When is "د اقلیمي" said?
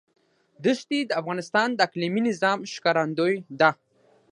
1.73-2.21